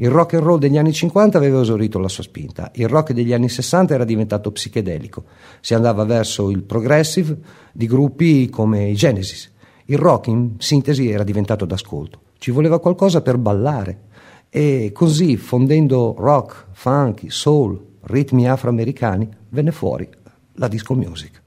il 0.01 0.09
rock 0.11 0.35
and 0.35 0.43
roll 0.43 0.59
degli 0.59 0.79
anni 0.79 0.93
50 0.93 1.37
aveva 1.37 1.61
esaurito 1.61 1.99
la 1.99 2.09
sua 2.09 2.23
spinta, 2.23 2.71
il 2.75 2.89
rock 2.89 3.13
degli 3.13 3.35
anni 3.35 3.49
60 3.49 3.95
era 3.95 4.05
diventato 4.05 4.51
psichedelico, 4.51 5.25
si 5.61 5.75
andava 5.75 6.05
verso 6.05 6.51
il 6.51 6.63
progressive 6.63 7.37
di 7.73 7.87
gruppi 7.87 8.49
come 8.49 8.89
i 8.89 8.95
Genesis. 8.95 9.51
Il 9.87 9.99
rock 9.99 10.29
in 10.29 10.55
sintesi 10.59 11.11
era 11.11 11.23
diventato 11.23 11.67
d'ascolto, 11.67 12.21
ci 12.39 12.51
voleva 12.51 12.81
qualcosa 12.81 13.21
per 13.21 13.37
ballare 13.37 14.05
e 14.49 14.91
così 14.95 15.37
fondendo 15.37 16.15
rock, 16.17 16.69
funk, 16.73 17.31
soul, 17.31 17.79
ritmi 18.03 18.49
afroamericani 18.49 19.29
venne 19.51 19.71
fuori 19.71 20.09
la 20.55 20.69
disco 20.69 20.95
music. 20.95 21.43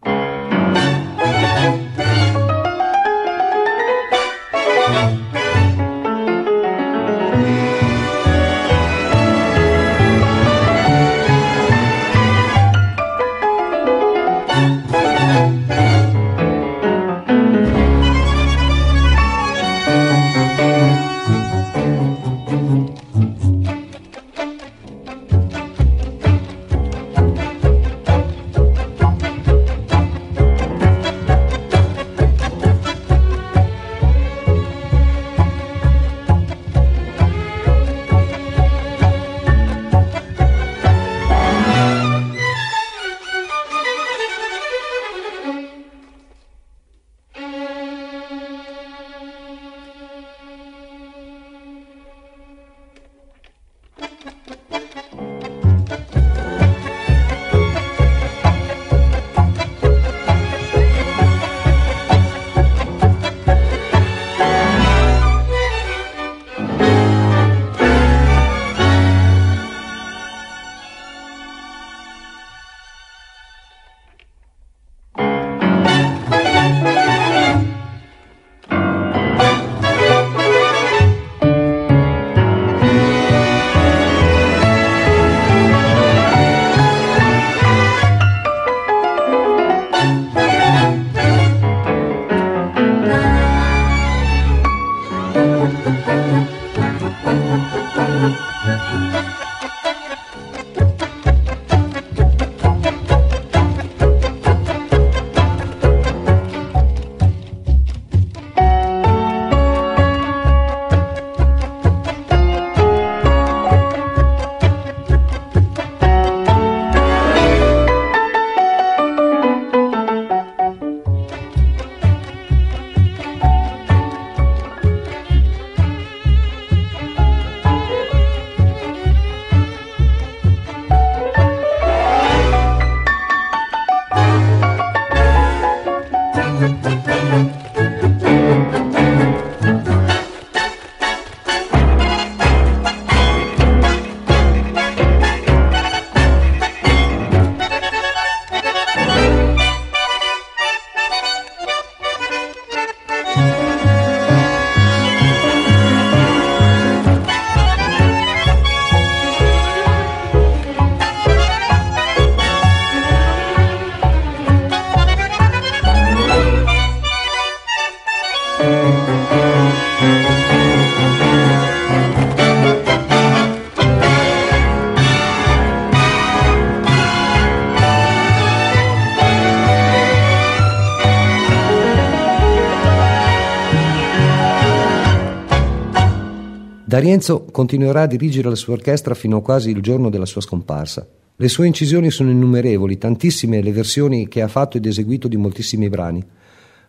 D'Arienzo 187.14 187.46
continuerà 187.52 188.02
a 188.02 188.08
dirigere 188.08 188.50
la 188.50 188.56
sua 188.56 188.74
orchestra 188.74 189.14
fino 189.14 189.38
a 189.38 189.42
quasi 189.44 189.70
il 189.70 189.82
giorno 189.82 190.10
della 190.10 190.26
sua 190.26 190.42
scomparsa. 190.42 191.08
Le 191.36 191.48
sue 191.48 191.68
incisioni 191.68 192.10
sono 192.10 192.32
innumerevoli, 192.32 192.98
tantissime 192.98 193.62
le 193.62 193.72
versioni 193.72 194.28
che 194.28 194.42
ha 194.42 194.48
fatto 194.48 194.78
ed 194.78 194.86
eseguito 194.88 195.28
di 195.28 195.38
moltissimi 195.38 195.90
brani. 195.90 196.26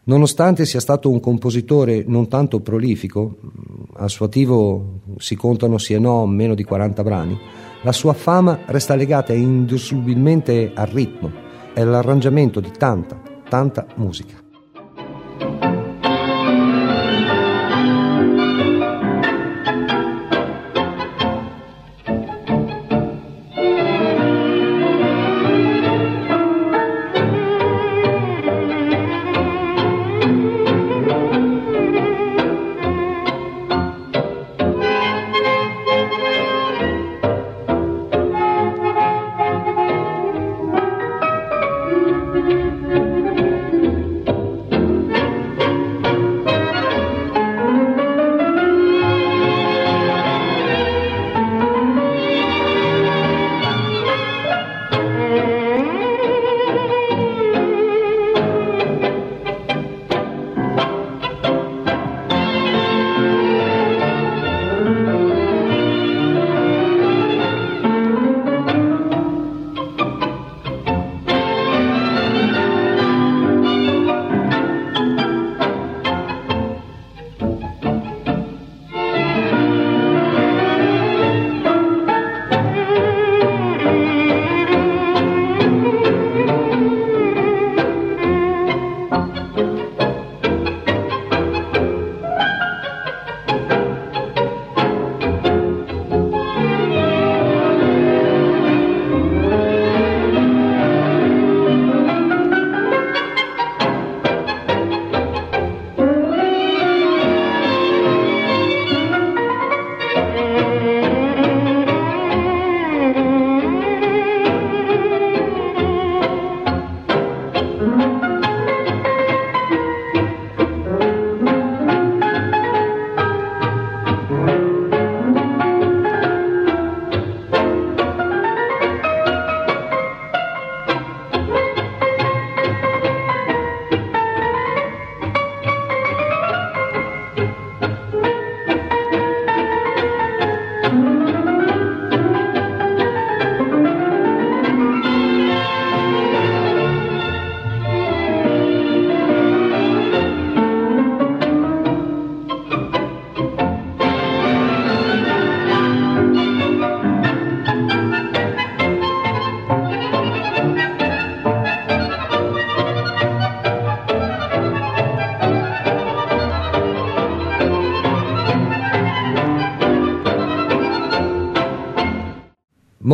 Nonostante 0.04 0.64
sia 0.64 0.80
stato 0.80 1.10
un 1.10 1.20
compositore 1.20 2.04
non 2.06 2.28
tanto 2.28 2.60
prolifico, 2.60 3.36
al 3.96 4.08
suo 4.08 4.24
attivo 4.24 5.00
si 5.18 5.34
contano 5.36 5.76
sì 5.76 5.92
e 5.92 5.98
no 5.98 6.24
meno 6.26 6.54
di 6.54 6.64
40 6.64 7.02
brani, 7.02 7.38
la 7.82 7.92
sua 7.92 8.14
fama 8.14 8.60
resta 8.64 8.94
legata 8.94 9.34
indissolubilmente 9.34 10.72
al 10.74 10.86
ritmo 10.86 11.30
e 11.74 11.82
all'arrangiamento 11.82 12.60
di 12.60 12.70
tanta, 12.70 13.20
tanta 13.46 13.86
musica. 13.96 14.42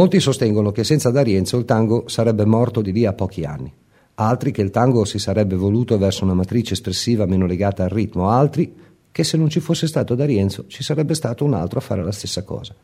Molti 0.01 0.19
sostengono 0.19 0.73
che 0.73 0.83
senza 0.83 1.11
D'Arienzo 1.11 1.59
il 1.59 1.67
tango 1.67 2.05
sarebbe 2.09 2.47
morto 2.47 2.81
di 2.81 2.91
lì 2.91 3.05
a 3.05 3.13
pochi 3.13 3.45
anni, 3.45 3.71
altri 4.15 4.51
che 4.51 4.63
il 4.63 4.71
tango 4.71 5.05
si 5.05 5.19
sarebbe 5.19 5.57
evoluto 5.57 5.99
verso 5.99 6.25
una 6.25 6.33
matrice 6.33 6.73
espressiva 6.73 7.27
meno 7.27 7.45
legata 7.45 7.83
al 7.83 7.91
ritmo, 7.91 8.31
altri 8.31 8.75
che 9.13 9.25
se 9.25 9.37
non 9.37 9.51
ci 9.51 9.61
fosse 9.61 9.87
stato 9.87 10.15
D'Arienzo 10.15 10.65
ci 10.69 10.83
sarebbe 10.83 11.13
stato 11.13 11.45
un 11.45 11.53
altro 11.53 11.81
a 11.81 11.83
fare 11.83 12.03
la 12.03 12.13
stessa 12.13 12.45
cosa. 12.45 12.75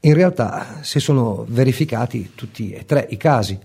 In 0.00 0.12
realtà 0.12 0.80
si 0.82 1.00
sono 1.00 1.46
verificati 1.48 2.32
tutti 2.34 2.70
e 2.70 2.84
tre 2.84 3.06
i 3.08 3.16
casi. 3.16 3.58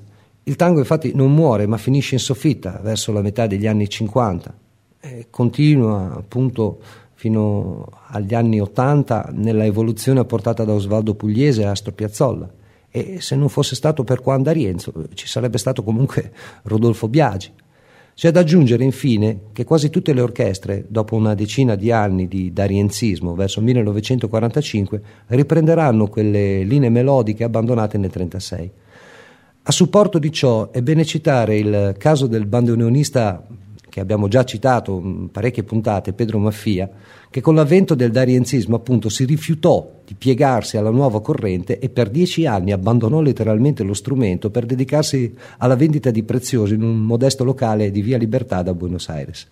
Il 0.44 0.56
tango 0.56 0.80
infatti 0.80 1.12
non 1.14 1.34
muore 1.34 1.68
ma 1.68 1.76
finisce 1.76 2.14
in 2.14 2.22
soffitta 2.22 2.80
verso 2.82 3.12
la 3.12 3.22
metà 3.22 3.48
degli 3.48 3.68
anni 3.68 3.90
50 3.90 4.56
e 5.02 5.28
continua 5.30 6.14
appunto 6.16 6.80
fino 7.16 7.86
agli 8.08 8.34
anni 8.34 8.62
Ottanta 8.62 9.30
nella 9.34 9.66
evoluzione 9.66 10.24
portata 10.24 10.64
da 10.64 10.72
Osvaldo 10.72 11.16
Pugliese 11.16 11.66
a 11.66 11.72
Astor 11.72 11.94
Piazzolla. 11.94 12.60
E 12.92 13.22
se 13.22 13.36
non 13.36 13.48
fosse 13.48 13.76
stato 13.76 14.04
per 14.04 14.22
Juan 14.22 14.44
D'Arienzo 14.44 14.92
ci 15.14 15.26
sarebbe 15.28 15.58
stato 15.58 15.82
comunque 15.82 16.32
Rodolfo 16.64 17.08
Biagi. 17.08 17.52
C'è 18.14 18.32
da 18.32 18.42
aggiungere 18.42 18.84
infine 18.84 19.40
che 19.54 19.64
quasi 19.64 19.90
tutte 19.90 20.14
le 20.14 20.22
orchestre, 20.22 20.86
dopo 20.88 21.16
una 21.16 21.34
decina 21.34 21.76
di 21.76 21.92
anni 21.92 22.28
di 22.28 22.52
darienzismo 22.52 23.34
verso 23.34 23.62
1945, 23.62 25.02
riprenderanno 25.28 26.08
quelle 26.08 26.64
linee 26.64 26.90
melodiche 26.90 27.46
abbandonate 27.46 27.98
nel 27.98 28.12
1936. 28.14 28.72
A 29.64 29.72
supporto 29.72 30.20
di 30.20 30.32
ciò 30.32 30.70
è 30.72 30.82
bene 30.82 31.06
citare 31.06 31.58
il 31.58 31.96
caso 31.98 32.28
del 32.28 32.46
bandoneonista 32.46 33.46
che 33.92 34.00
abbiamo 34.00 34.30
già 34.30 34.46
citato 34.46 35.02
in 35.04 35.30
parecchie 35.32 35.64
puntate, 35.64 36.14
Pedro 36.14 36.40
Maffia, 36.40 36.90
che 37.30 37.42
con 37.42 37.56
l'avvento 37.56 37.94
del 37.94 38.10
darienzismo 38.10 38.78
appunto 38.78 39.10
si 39.10 39.26
rifiutò 39.26 40.00
di 40.06 40.16
piegarsi 40.16 40.78
alla 40.78 40.92
nuova 40.92 41.22
corrente 41.22 41.78
e 41.78 41.90
per 41.90 42.10
dieci 42.10 42.46
anni 42.46 42.72
abbandonò 42.72 43.20
letteralmente 43.20 43.84
lo 43.84 43.94
strumento 43.94 44.50
per 44.50 44.66
dedicarsi 44.66 45.36
alla 45.58 45.76
vendita 45.76 46.10
di 46.10 46.24
preziosi 46.24 46.76
in 46.76 46.84
un 46.84 47.00
modesto 47.00 47.44
locale 47.44 47.92
di 47.92 48.02
Via 48.02 48.18
Libertà 48.18 48.62
da 48.62 48.74
Buenos 48.74 49.10
Aires. 49.10 49.46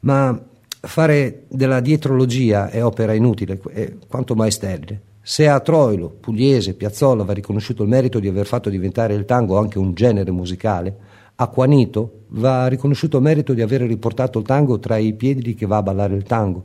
Ma 0.00 0.40
fare 0.80 1.42
della 1.48 1.80
dietrologia 1.80 2.70
è 2.70 2.84
opera 2.84 3.14
inutile, 3.14 3.60
è 3.72 3.94
quanto 4.06 4.36
mai 4.36 4.52
sterile. 4.52 5.00
Se 5.20 5.48
a 5.48 5.58
Troilo, 5.58 6.08
Pugliese, 6.20 6.74
Piazzolla 6.74 7.24
va 7.24 7.32
riconosciuto 7.32 7.82
il 7.82 7.88
merito 7.88 8.20
di 8.20 8.28
aver 8.28 8.46
fatto 8.46 8.70
diventare 8.70 9.14
il 9.14 9.24
tango 9.24 9.58
anche 9.58 9.78
un 9.78 9.92
genere 9.94 10.30
musicale, 10.30 10.96
a 11.36 11.50
Juanito 11.52 12.26
va 12.28 12.68
riconosciuto 12.68 13.20
merito 13.20 13.54
di 13.54 13.62
aver 13.62 13.82
riportato 13.82 14.38
il 14.38 14.44
tango 14.44 14.78
tra 14.78 14.96
i 14.96 15.14
piedi 15.14 15.42
di 15.42 15.54
chi 15.54 15.64
va 15.64 15.78
a 15.78 15.82
ballare 15.82 16.14
il 16.14 16.22
tango. 16.22 16.64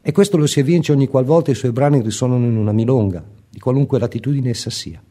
E 0.00 0.12
questo 0.12 0.36
lo 0.36 0.46
si 0.46 0.60
evince 0.60 0.92
ogni 0.92 1.08
qualvolta 1.08 1.50
i 1.50 1.54
suoi 1.54 1.72
brani 1.72 2.00
risuonano 2.00 2.46
in 2.46 2.56
una 2.56 2.72
milonga, 2.72 3.22
di 3.50 3.58
qualunque 3.58 3.98
latitudine 3.98 4.50
essa 4.50 4.70
sia. 4.70 5.02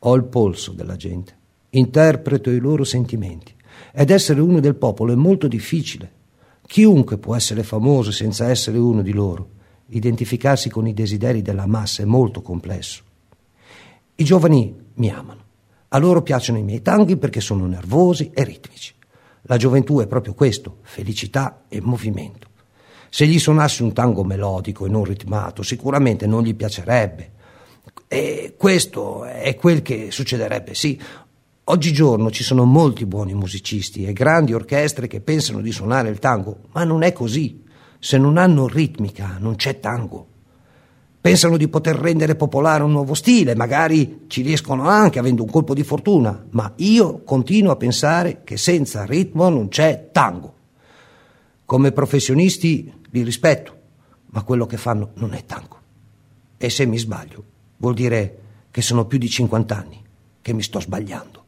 Ho 0.00 0.14
il 0.16 0.24
polso 0.24 0.72
della 0.72 0.96
gente, 0.96 1.36
interpreto 1.70 2.50
i 2.50 2.58
loro 2.58 2.82
sentimenti, 2.82 3.54
ed 3.92 4.10
essere 4.10 4.40
uno 4.40 4.58
del 4.58 4.74
popolo 4.74 5.12
è 5.12 5.16
molto 5.16 5.46
difficile. 5.46 6.10
Chiunque 6.66 7.18
può 7.18 7.36
essere 7.36 7.62
famoso 7.62 8.10
senza 8.10 8.48
essere 8.48 8.78
uno 8.78 9.02
di 9.02 9.12
loro. 9.12 9.50
Identificarsi 9.88 10.70
con 10.70 10.86
i 10.86 10.94
desideri 10.94 11.42
della 11.42 11.66
massa 11.66 12.02
è 12.02 12.06
molto 12.06 12.42
complesso. 12.42 13.02
I 14.16 14.24
giovani 14.24 14.74
mi 14.94 15.10
amano. 15.10 15.43
A 15.94 15.98
loro 15.98 16.22
piacciono 16.22 16.58
i 16.58 16.64
miei 16.64 16.82
tanghi 16.82 17.16
perché 17.16 17.40
sono 17.40 17.66
nervosi 17.66 18.32
e 18.34 18.42
ritmici. 18.42 18.92
La 19.42 19.56
gioventù 19.56 20.00
è 20.00 20.08
proprio 20.08 20.34
questo, 20.34 20.78
felicità 20.82 21.66
e 21.68 21.80
movimento. 21.80 22.48
Se 23.08 23.28
gli 23.28 23.38
suonassi 23.38 23.84
un 23.84 23.92
tango 23.92 24.24
melodico 24.24 24.86
e 24.86 24.88
non 24.88 25.04
ritmato, 25.04 25.62
sicuramente 25.62 26.26
non 26.26 26.42
gli 26.42 26.56
piacerebbe. 26.56 27.30
E 28.08 28.56
questo 28.58 29.24
è 29.24 29.54
quel 29.54 29.82
che 29.82 30.10
succederebbe, 30.10 30.74
sì. 30.74 31.00
Oggigiorno 31.62 32.28
ci 32.32 32.42
sono 32.42 32.64
molti 32.64 33.06
buoni 33.06 33.32
musicisti 33.34 34.04
e 34.04 34.12
grandi 34.12 34.52
orchestre 34.52 35.06
che 35.06 35.20
pensano 35.20 35.60
di 35.60 35.70
suonare 35.70 36.08
il 36.08 36.18
tango, 36.18 36.62
ma 36.72 36.82
non 36.82 37.04
è 37.04 37.12
così. 37.12 37.62
Se 38.00 38.18
non 38.18 38.36
hanno 38.36 38.66
ritmica, 38.66 39.36
non 39.38 39.54
c'è 39.54 39.78
tango. 39.78 40.26
Pensano 41.24 41.56
di 41.56 41.68
poter 41.68 41.96
rendere 41.96 42.36
popolare 42.36 42.82
un 42.82 42.90
nuovo 42.92 43.14
stile, 43.14 43.54
magari 43.54 44.24
ci 44.26 44.42
riescono 44.42 44.86
anche 44.90 45.18
avendo 45.18 45.42
un 45.42 45.48
colpo 45.48 45.72
di 45.72 45.82
fortuna, 45.82 46.44
ma 46.50 46.70
io 46.76 47.22
continuo 47.22 47.72
a 47.72 47.76
pensare 47.76 48.42
che 48.44 48.58
senza 48.58 49.06
ritmo 49.06 49.48
non 49.48 49.68
c'è 49.68 50.10
tango. 50.12 50.54
Come 51.64 51.92
professionisti 51.92 52.92
li 53.08 53.22
rispetto, 53.22 53.74
ma 54.32 54.42
quello 54.42 54.66
che 54.66 54.76
fanno 54.76 55.12
non 55.14 55.32
è 55.32 55.46
tango. 55.46 55.78
E 56.58 56.68
se 56.68 56.84
mi 56.84 56.98
sbaglio, 56.98 57.42
vuol 57.78 57.94
dire 57.94 58.38
che 58.70 58.82
sono 58.82 59.06
più 59.06 59.16
di 59.16 59.30
50 59.30 59.74
anni 59.74 60.04
che 60.42 60.52
mi 60.52 60.62
sto 60.62 60.78
sbagliando. 60.78 61.43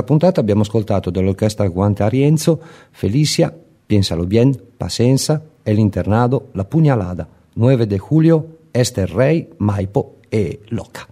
Questa 0.00 0.02
puntata 0.02 0.40
abbiamo 0.40 0.62
ascoltato 0.62 1.10
dall'orchestra 1.10 1.68
Guante 1.68 2.02
Arienzo, 2.02 2.60
Felicia, 2.90 3.54
Piénsalo 3.86 4.24
bien, 4.24 4.58
Pasenza, 4.76 5.42
El 5.62 5.78
Internado, 5.78 6.48
La 6.52 6.64
Pugnalada, 6.64 7.28
9 7.54 7.86
de 7.86 7.98
Julio, 7.98 8.58
Esther 8.70 9.10
Rey, 9.10 9.48
Maipo 9.58 10.16
e 10.28 10.60
Loca. 10.68 11.06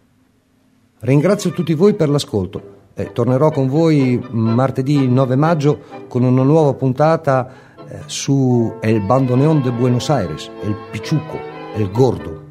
Ringrazio 1.00 1.50
tutti 1.50 1.74
voi 1.74 1.94
per 1.94 2.08
l'ascolto 2.08 2.76
Eh, 2.94 3.12
tornerò 3.12 3.52
con 3.52 3.68
voi 3.68 4.20
martedì 4.30 5.06
9 5.06 5.36
maggio 5.36 5.78
con 6.08 6.24
una 6.24 6.42
nuova 6.42 6.74
puntata 6.74 7.48
eh, 7.88 8.00
su 8.06 8.74
El 8.80 9.00
Bandoneón 9.02 9.62
de 9.62 9.70
Buenos 9.70 10.10
Aires, 10.10 10.50
El 10.64 10.74
Pichuco, 10.90 11.38
El 11.76 11.92
Gordo, 11.92 12.42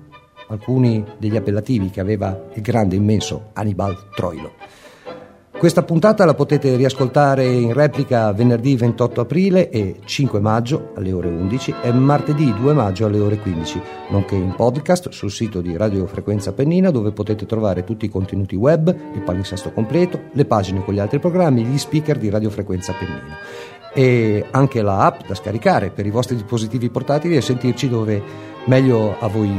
alcuni 0.48 1.04
degli 1.18 1.36
appellativi 1.36 1.90
che 1.90 2.00
aveva 2.00 2.46
il 2.54 2.62
grande, 2.62 2.96
immenso 2.96 3.50
Annibal 3.54 3.98
Troilo. 4.16 4.54
Questa 5.58 5.82
puntata 5.82 6.24
la 6.24 6.36
potete 6.36 6.76
riascoltare 6.76 7.44
in 7.48 7.74
replica 7.74 8.32
venerdì 8.32 8.76
28 8.76 9.22
aprile 9.22 9.72
e 9.72 10.02
5 10.06 10.40
maggio 10.40 10.92
alle 10.96 11.12
ore 11.12 11.30
11 11.30 11.74
e 11.82 11.92
martedì 11.92 12.54
2 12.54 12.74
maggio 12.74 13.08
alle 13.08 13.18
ore 13.18 13.40
15, 13.40 13.82
nonché 14.10 14.36
in 14.36 14.54
podcast 14.56 15.10
sul 15.10 15.32
sito 15.32 15.60
di 15.60 15.76
Radio 15.76 16.06
Frequenza 16.06 16.54
Pennina 16.54 16.92
dove 16.92 17.12
potete 17.12 17.48
trovare 17.48 17.84
tutti 17.84 18.06
i 18.06 18.10
contenuti 18.10 18.56
web, 18.56 18.96
il 19.16 19.22
palinsesto 19.24 19.72
completo, 19.72 20.26
le 20.34 20.46
pagine 20.46 20.84
con 20.84 20.94
gli 20.94 21.00
altri 21.00 21.18
programmi, 21.18 21.66
gli 21.66 21.78
speaker 21.80 22.20
di 22.20 22.30
Radio 22.30 22.52
Frequenza 22.52 22.94
Pennina 22.94 23.38
e 23.96 24.46
anche 24.52 24.84
la 24.84 25.06
app 25.06 25.22
da 25.26 25.34
scaricare 25.34 25.90
per 25.90 26.06
i 26.06 26.12
vostri 26.12 26.36
dispositivi 26.36 26.92
portatili 26.92 27.36
e 27.36 27.42
sentirci 27.42 27.90
dove 27.90 28.22
meglio 28.66 29.18
a 29.20 29.28
voi 29.28 29.50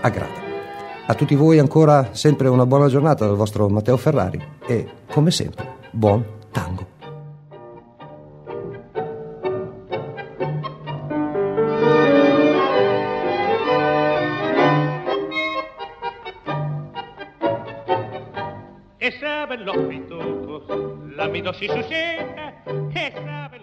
aggrada. 0.00 0.43
A 1.06 1.12
tutti 1.12 1.34
voi 1.34 1.58
ancora 1.58 2.14
sempre 2.14 2.48
una 2.48 2.64
buona 2.64 2.88
giornata 2.88 3.26
dal 3.26 3.36
vostro 3.36 3.68
Matteo 3.68 3.98
Ferrari 3.98 4.42
e, 4.66 4.88
come 5.10 5.30
sempre, 5.30 5.76
buon 5.90 6.24
tango. 6.50 6.86
E 18.96 19.10
saben 19.20 19.66
los 19.66 19.76
pitucos, 19.86 20.62
la 21.14 21.28
midosis 21.28 21.70
suceda, 21.70 22.62
e 22.94 23.12
saben 23.12 23.62